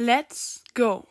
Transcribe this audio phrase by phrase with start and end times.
[0.00, 1.08] Let's go!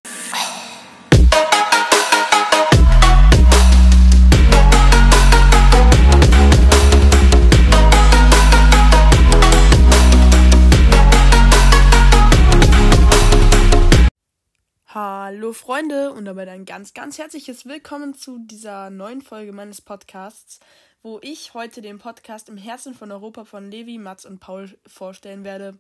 [14.86, 20.62] Hallo Freunde und damit ein ganz, ganz herzliches Willkommen zu dieser neuen Folge meines Podcasts,
[21.02, 25.44] wo ich heute den Podcast im Herzen von Europa von Levi, Mats und Paul vorstellen
[25.44, 25.78] werde.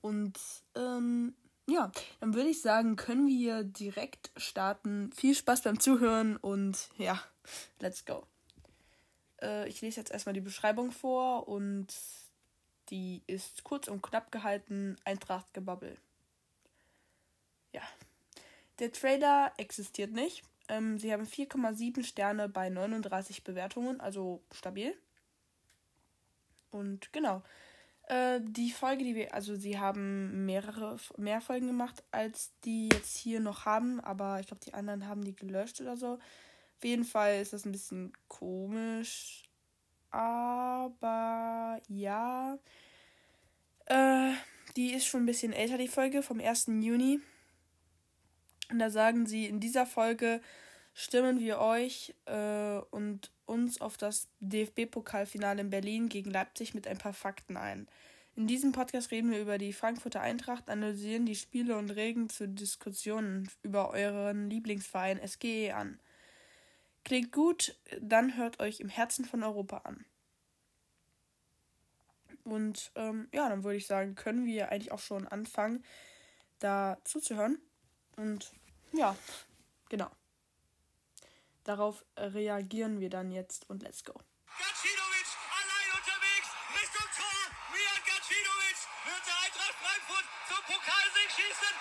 [0.00, 0.38] Und
[0.76, 1.34] ähm,
[1.68, 1.90] ja,
[2.20, 5.10] dann würde ich sagen, können wir direkt starten.
[5.12, 7.22] Viel Spaß beim Zuhören und ja,
[7.80, 8.26] let's go.
[9.40, 11.86] Äh, ich lese jetzt erstmal die Beschreibung vor und
[12.90, 14.96] die ist kurz und knapp gehalten.
[15.04, 15.96] Eintracht Gebabbel.
[17.72, 17.82] Ja.
[18.78, 20.42] Der Trailer existiert nicht.
[20.68, 24.94] Ähm, sie haben 4,7 Sterne bei 39 Bewertungen, also stabil.
[26.70, 27.42] Und genau.
[28.08, 33.16] Äh, die Folge, die wir, also sie haben mehrere, mehr Folgen gemacht, als die jetzt
[33.16, 36.18] hier noch haben, aber ich glaube, die anderen haben die gelöscht oder so.
[36.76, 39.44] Auf jeden Fall ist das ein bisschen komisch.
[40.10, 42.58] Aber ja.
[43.86, 44.32] Äh,
[44.76, 46.66] die ist schon ein bisschen älter, die Folge, vom 1.
[46.80, 47.20] Juni.
[48.70, 50.40] Und da sagen sie, in dieser Folge
[50.94, 56.98] stimmen wir euch äh, und uns auf das DFB-Pokalfinale in Berlin gegen Leipzig mit ein
[56.98, 57.88] paar Fakten ein.
[58.36, 62.48] In diesem Podcast reden wir über die Frankfurter Eintracht, analysieren die Spiele und regen zu
[62.48, 66.00] Diskussionen über euren Lieblingsverein SGE an.
[67.04, 70.04] Klingt gut, dann hört euch im Herzen von Europa an.
[72.42, 75.84] Und ähm, ja, dann würde ich sagen, können wir eigentlich auch schon anfangen,
[76.58, 77.58] da zuzuhören.
[78.16, 78.52] Und
[78.92, 79.16] ja,
[79.88, 80.10] genau.
[81.64, 84.12] Darauf reagieren wir dann jetzt und let's go.
[84.58, 87.40] Gacinovic allein unterwegs Richtung Tor.
[87.72, 88.78] Mian Gacinovic
[89.08, 91.74] wird der Eintracht Frankfurt zum Pokalsieg schießen.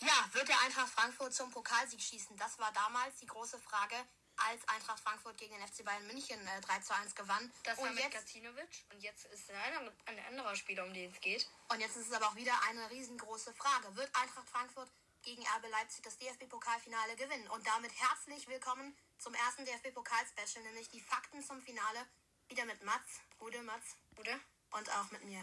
[0.00, 2.36] Ja, wird der Eintracht Frankfurt zum Pokalsieg schießen?
[2.36, 3.96] Das war damals die große Frage,
[4.36, 7.50] als Eintracht Frankfurt gegen den FC Bayern München äh, 3 zu 1 gewann.
[7.64, 10.92] Das war und, mit jetzt, Gacinovic und jetzt ist ein anderer, ein anderer Spieler, um
[10.92, 11.48] den es geht.
[11.70, 13.96] und jetzt ist es aber auch wieder eine riesengroße Frage.
[13.96, 14.90] Wird Eintracht Frankfurt
[15.22, 17.48] gegen RB Leipzig das DFB-Pokalfinale gewinnen?
[17.48, 22.00] Und damit herzlich willkommen zum ersten DFB-Pokal-Special, nämlich die Fakten zum Finale.
[22.48, 24.38] Wieder mit Mats, Bude Mats, Oder?
[24.76, 25.42] und auch mit mir,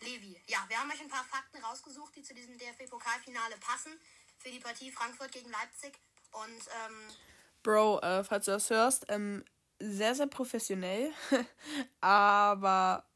[0.00, 0.36] Levi.
[0.48, 3.92] Ja, wir haben euch ein paar Fakten rausgesucht, die zu diesem DFB-Pokalfinale passen.
[4.38, 5.92] Für die Partie Frankfurt gegen Leipzig.
[6.32, 7.14] Und ähm,
[7.62, 9.44] Bro, äh, falls du das hörst, ähm,
[9.78, 11.12] sehr, sehr professionell,
[12.00, 13.08] aber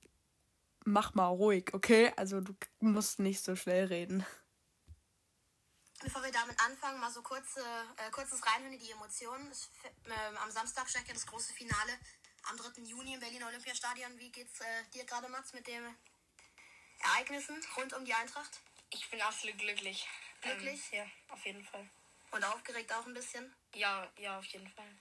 [0.85, 2.13] mach mal ruhig, okay?
[2.17, 4.25] Also du musst nicht so schnell reden.
[6.05, 7.65] Bevor wir damit anfangen, mal so kurze,
[7.97, 9.51] äh, kurzes Reinhören in die Emotionen.
[9.51, 9.71] Es,
[10.05, 11.99] ähm, am Samstag steigt ja das große Finale
[12.51, 12.83] am 3.
[12.83, 14.19] Juni im Berliner Olympiastadion.
[14.19, 15.83] Wie geht's äh, dir gerade, Mats, mit den
[16.99, 18.61] Ereignissen rund um die Eintracht?
[18.91, 20.07] Ich bin absolut glücklich.
[20.43, 20.83] Glücklich?
[20.93, 21.89] Ähm, ja, auf jeden Fall.
[22.33, 23.55] Und aufgeregt auch ein bisschen?
[23.73, 24.99] Ja, ja, auf jeden Fall.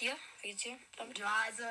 [0.00, 0.18] Dir?
[0.42, 1.18] Wie geht's dir damit?
[1.18, 1.64] Ja, also,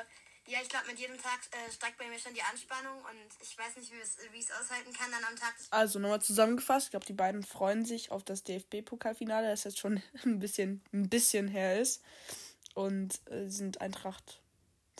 [0.48, 3.56] ja, ich glaube, mit jedem Tag äh, steigt bei mir schon die Anspannung und ich
[3.56, 6.22] weiß nicht, wie es- wie ich es aushalten kann, dann am Tag des Also nochmal
[6.22, 10.82] zusammengefasst, ich glaube, die beiden freuen sich auf das DFB-Pokalfinale, das jetzt schon ein bisschen,
[10.92, 12.02] ein bisschen her ist.
[12.74, 14.40] Und äh, sind Eintracht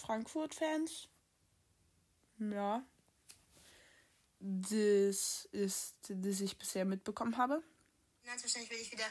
[0.01, 1.09] Frankfurt-Fans.
[2.39, 2.85] Ja.
[4.41, 7.63] Das ist, das ich bisher mitbekommen habe.
[8.25, 9.07] Wahrscheinlich will ich wieder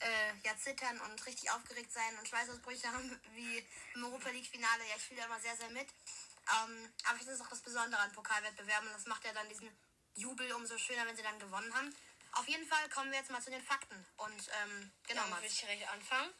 [0.00, 4.82] äh, ja, zittern und richtig aufgeregt sein und Schweißausbrüche haben wie im Europa League Finale.
[4.88, 5.88] Ja, ich spiele da immer sehr, sehr mit.
[5.88, 8.88] Ähm, aber das ist auch das Besondere an Pokalwettbewerben.
[8.88, 9.68] und Das macht ja dann diesen
[10.14, 11.94] Jubel umso schöner, wenn sie dann gewonnen haben.
[12.32, 13.96] Auf jeden Fall kommen wir jetzt mal zu den Fakten.
[14.16, 16.30] Und ähm, genau, Dann würde ich direkt anfangen.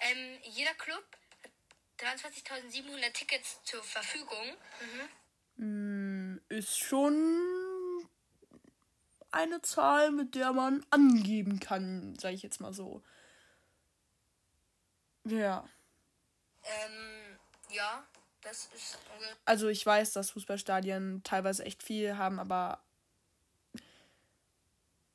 [0.00, 1.04] Ähm, jeder Club
[1.42, 1.50] hat
[2.20, 4.56] 23.700 Tickets zur Verfügung.
[5.56, 7.55] Mm, Ist schon
[9.30, 13.02] eine Zahl, mit der man angeben kann, sage ich jetzt mal so.
[15.24, 15.68] Ja.
[16.62, 17.38] Ähm,
[17.70, 18.04] ja,
[18.42, 18.98] das ist
[19.44, 22.80] Also ich weiß, dass Fußballstadien teilweise echt viel haben, aber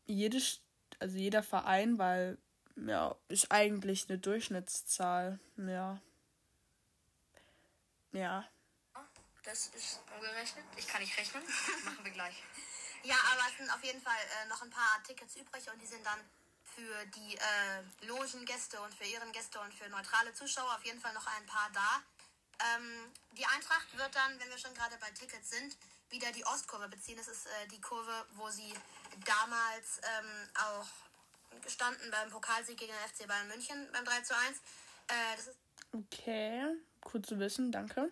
[0.06, 0.60] jedes,
[1.00, 2.38] also jeder Verein, weil
[2.76, 5.40] ja, ist eigentlich eine Durchschnittszahl.
[5.58, 6.02] Ja.
[8.12, 8.46] Ja.
[9.44, 10.66] das ist umgerechnet.
[10.78, 11.44] Ich kann nicht rechnen.
[11.86, 12.36] Machen wir gleich.
[13.04, 15.88] Ja, aber es sind auf jeden Fall äh, noch ein paar Tickets übrig und die
[15.88, 16.20] sind dann
[16.76, 21.26] für die äh, Logengäste und für Ehrengäste und für neutrale Zuschauer auf jeden Fall noch
[21.28, 22.02] ein paar da.
[22.76, 25.76] Ähm, die Eintracht wird dann, wenn wir schon gerade bei Tickets sind,
[26.10, 27.18] wieder die Ostkurve beziehen.
[27.18, 28.74] Das ist äh, die Kurve, wo sie
[29.26, 30.88] damals ähm, auch
[31.62, 34.58] gestanden beim Pokalsieg gegen den FC Bayern München beim 3 zu 1.
[35.08, 35.52] Äh,
[35.94, 36.74] Okay.
[37.02, 38.10] Gut zu wissen, danke.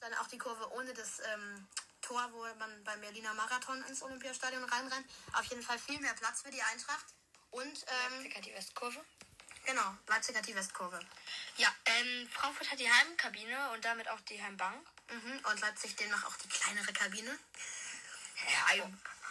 [0.00, 1.66] dann auch die Kurve ohne das ähm,
[2.04, 5.06] Tor, wo man beim Berliner Marathon ins Olympiastadion reinrennt.
[5.32, 7.06] Auf jeden Fall viel mehr Platz für die Eintracht.
[7.50, 9.04] Und, ähm, Leipzig hat die Westkurve.
[9.64, 11.00] genau, Leipzig hat die Westkurve.
[11.56, 14.86] Ja, ähm, Frankfurt hat die Heimkabine und damit auch die Heimbank.
[15.10, 15.40] Mhm.
[15.50, 17.38] Und Leipzig demnach auch die kleinere Kabine.
[18.50, 18.84] Ja,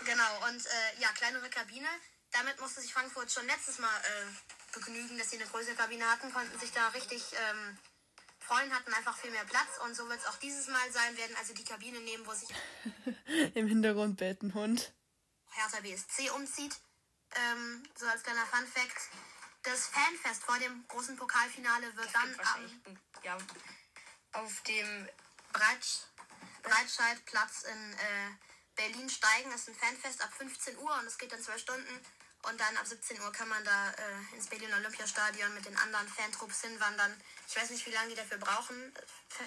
[0.06, 1.88] Genau, und äh, ja, kleinere Kabine.
[2.32, 6.34] Damit musste sich Frankfurt schon letztes Mal äh, begnügen, dass sie eine größere Kabine hatten,
[6.34, 7.78] konnten sich da richtig ähm,
[8.44, 9.78] freuen, hatten einfach viel mehr Platz.
[9.84, 12.50] Und so wird es auch dieses Mal sein, werden also die Kabine nehmen, wo sich
[13.56, 14.94] Im Hintergrund bellt ein Hund.
[15.52, 16.76] Hertha BSC umzieht.
[17.36, 19.10] Ähm, so als kleiner Fun Fact.
[19.64, 22.82] Das Fanfest vor dem großen Pokalfinale wird dann am.
[23.24, 23.38] Ja,
[24.34, 25.08] auf dem
[25.54, 26.00] Breitsch
[26.64, 28.32] Breitscheidplatz in äh,
[28.76, 29.52] Berlin steigen.
[29.52, 32.00] Das ist ein Fanfest ab 15 Uhr und es geht dann zwei Stunden.
[32.44, 36.08] Und dann ab 17 Uhr kann man da äh, ins Berlin Olympiastadion mit den anderen
[36.10, 37.20] Fantrupps hinwandern.
[37.48, 38.94] Ich weiß nicht, wie lange die dafür brauchen.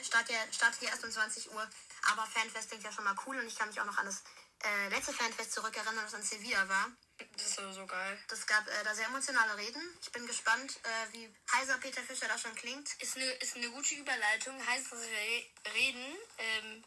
[0.02, 1.70] Start ja, startet ja erst um 20 Uhr.
[2.10, 4.22] Aber Fanfest klingt ja schon mal cool und ich kann mich auch noch an das
[4.64, 6.90] äh, letzte Fanfest zurückerinnern, das in Sevilla war.
[7.36, 8.18] Das ist so geil.
[8.28, 9.82] Das gab äh, da sehr emotionale Reden.
[10.00, 12.90] Ich bin gespannt, äh, wie heiser Peter Fischer da schon klingt.
[13.02, 14.58] Ist eine, ist eine gute Überleitung.
[14.58, 16.84] Wir re- reden ähm,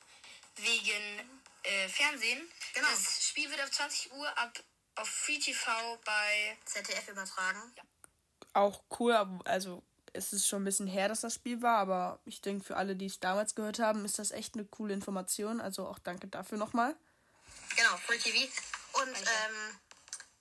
[0.56, 2.52] wegen äh, Fernsehen.
[2.74, 2.90] Genau.
[2.90, 4.58] Das Spiel wird auf 20 Uhr ab
[4.96, 7.62] auf Free TV bei ZDF übertragen.
[8.54, 9.84] Auch cool, aber- also
[10.14, 12.96] es ist schon ein bisschen her, dass das Spiel war, aber ich denke, für alle,
[12.96, 15.62] die es damals gehört haben, ist das echt eine coole Information.
[15.62, 16.96] Also auch danke dafür nochmal.
[17.76, 18.52] Genau, Full TV.
[18.94, 19.80] Und ähm,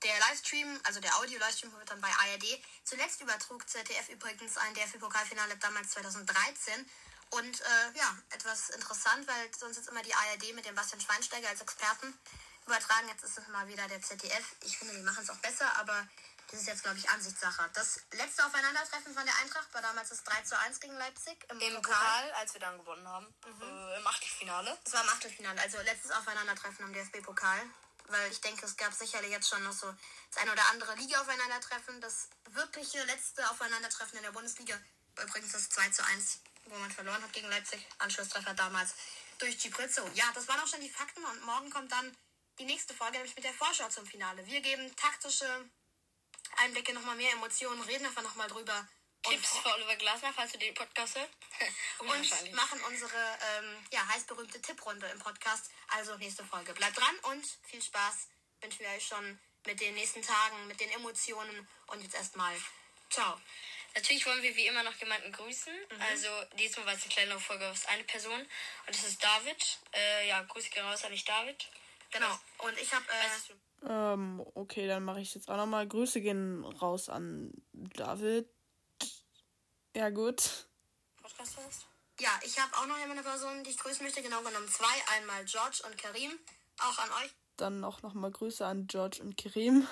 [0.03, 2.61] der Livestream, also der Audio-Livestream wird dann bei ARD.
[2.85, 6.89] Zuletzt übertrug ZDF übrigens ein DFB-Pokalfinale damals 2013.
[7.31, 11.49] Und äh, ja, etwas interessant, weil sonst ist immer die ARD mit dem Bastian Schweinsteiger
[11.51, 12.19] als Experten
[12.69, 13.09] übertragen.
[13.09, 14.45] Jetzt ist es mal wieder der ZDF.
[14.65, 16.07] Ich finde, die machen es auch besser, aber
[16.51, 17.69] das ist jetzt, glaube ich, Ansichtssache.
[17.75, 21.61] Das letzte Aufeinandertreffen von der Eintracht war damals das 3 zu 1 gegen Leipzig im,
[21.61, 21.95] im Pokal.
[21.95, 23.27] Pokal, als wir dann gewonnen haben.
[23.45, 24.79] Äh, Im Achtelfinale.
[24.85, 27.61] Das war im Achtelfinale, also letztes Aufeinandertreffen im DFB-Pokal.
[28.11, 29.95] Weil ich denke, es gab sicherlich jetzt schon noch so
[30.31, 32.01] das ein oder andere Liga-Aufeinandertreffen.
[32.01, 34.75] Das wirkliche letzte Aufeinandertreffen in der Bundesliga
[35.17, 37.87] war übrigens das 2 zu 1, wo man verloren hat gegen Leipzig.
[37.99, 38.95] Anschlusstreffer damals
[39.39, 40.09] durch Giprizzo.
[40.15, 42.17] Ja, das waren auch schon die Fakten und morgen kommt dann
[42.59, 44.47] die nächste Folge, nämlich mit der Vorschau zum Finale.
[44.47, 45.47] Wir geben taktische
[46.57, 48.89] Einblicke, nochmal mehr Emotionen, reden einfach nochmal drüber.
[49.23, 51.31] Tipps für Oliver Glasner, falls du den Podcast hörst.
[51.99, 55.71] und machen unsere ähm, ja, heißberühmte Tipprunde im Podcast.
[55.89, 56.73] Also nächste Folge.
[56.75, 58.29] Bleibt dran und viel Spaß
[58.61, 62.55] wünschen wir euch schon mit den nächsten Tagen, mit den Emotionen und jetzt erstmal
[63.11, 63.41] ciao.
[63.95, 65.73] Natürlich wollen wir wie immer noch jemanden grüßen.
[66.01, 66.29] Also
[66.59, 68.41] diesmal war es eine kleine Folge aus eine Person.
[68.41, 68.49] Und
[68.89, 69.79] das ist David.
[69.93, 71.69] Äh, ja, Grüße gehen raus an dich, David.
[72.11, 72.39] Genau.
[72.59, 75.87] Und ich habe äh, Ähm, okay, dann mache ich jetzt auch nochmal.
[75.87, 78.49] Grüße gehen raus an David.
[79.95, 80.67] Ja, gut.
[81.23, 81.87] Podcast hörst?
[82.21, 84.23] ja, ich habe auch noch eine Person, die ich grüßen möchte.
[84.23, 85.17] Genau genommen zwei.
[85.17, 86.39] Einmal George und Karim.
[86.81, 89.87] Auch an euch Dann auch nochmal Grüße an George und Kirim.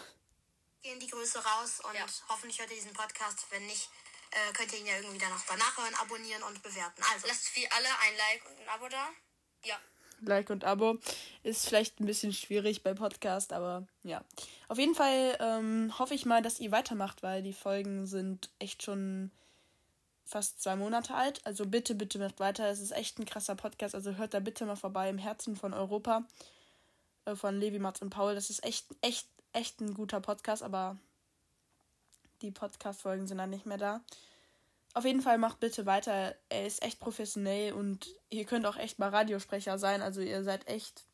[0.83, 2.07] gehen die Grüße raus und Ja.
[2.29, 3.47] hoffentlich hört ihr diesen Podcast.
[3.51, 3.91] Wenn nicht,
[4.31, 7.03] äh, könnt ihr ihn ja irgendwie dann noch danach hören, abonnieren und bewerten.
[7.13, 9.09] Also, Lasst für alle ein Like und ein Abo da.
[9.65, 9.79] Ja.
[10.21, 10.99] Like und Abo.
[11.43, 14.23] Ist vielleicht ein bisschen schwierig bei Podcast, aber ja.
[14.69, 18.83] Auf jeden Fall ähm, hoffe ich mal, dass ihr weitermacht, weil die Folgen sind echt
[18.83, 19.31] schon
[20.25, 21.41] fast zwei Monate alt.
[21.45, 22.69] Also bitte, bitte macht weiter.
[22.69, 23.95] Es ist echt ein krasser Podcast.
[23.95, 26.25] Also hört da bitte mal vorbei im Herzen von Europa.
[27.27, 28.35] Äh, von Levi, Mats und Paul.
[28.35, 30.97] Das ist echt, echt, echt ein guter Podcast, aber
[32.43, 34.01] die Podcast-Folgen sind dann nicht mehr da.
[34.97, 36.35] Auf jeden Fall macht bitte weiter.
[36.49, 40.01] Er ist echt professionell und ihr könnt auch echt mal Radiosprecher sein.
[40.01, 41.05] Also ihr seid echt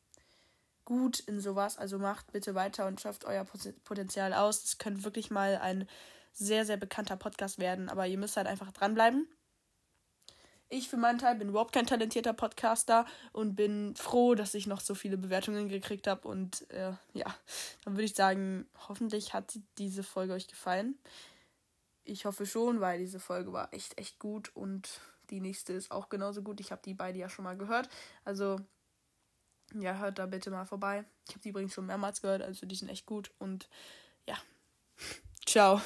[0.84, 1.78] gut in sowas.
[1.78, 4.62] Also macht bitte weiter und schafft euer Poten- Potenzial aus.
[4.62, 5.88] Es könnte wirklich mal ein
[6.32, 7.88] sehr, sehr bekannter Podcast werden.
[7.88, 9.26] Aber ihr müsst halt einfach dranbleiben.
[10.68, 14.80] Ich für meinen Teil bin überhaupt kein talentierter Podcaster und bin froh, dass ich noch
[14.80, 16.28] so viele Bewertungen gekriegt habe.
[16.28, 17.34] Und äh, ja,
[17.84, 20.96] dann würde ich sagen, hoffentlich hat diese Folge euch gefallen.
[22.04, 26.08] Ich hoffe schon, weil diese Folge war echt, echt gut und die nächste ist auch
[26.08, 26.60] genauso gut.
[26.60, 27.88] Ich habe die beide ja schon mal gehört.
[28.24, 28.60] Also,
[29.74, 31.04] ja, hört da bitte mal vorbei.
[31.26, 33.68] Ich habe die übrigens schon mehrmals gehört, also die sind echt gut und
[34.28, 34.36] ja.
[35.46, 35.80] Ciao.